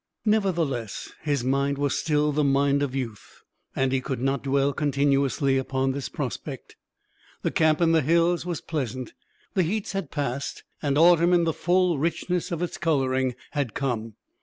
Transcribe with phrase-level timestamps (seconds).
[0.25, 3.43] Nevertheless, his mind was still the mind of youth,
[3.75, 6.75] and he could not dwell continuously upon this prospect.
[7.43, 9.13] The camp in the hills was pleasant.
[9.53, 14.15] The heats had passed, and autumn in the full richness of its coloring had come.